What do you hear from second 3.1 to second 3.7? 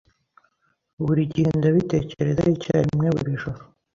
buri joro